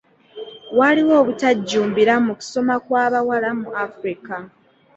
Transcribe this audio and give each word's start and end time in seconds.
Waliwo 0.77 1.13
obutajjumbira 1.21 2.13
mu 2.25 2.33
kusoma 2.39 2.75
kw'abawala 2.85 3.49
mu 3.61 3.69
Africa. 3.85 4.35